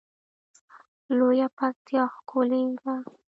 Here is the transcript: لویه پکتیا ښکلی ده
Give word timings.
لویه 1.17 1.47
پکتیا 1.57 2.03
ښکلی 2.15 2.63
ده 2.83 2.93